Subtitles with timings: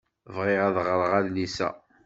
[0.35, 1.69] Bɣiɣ ad ɣreɣ adlis-a.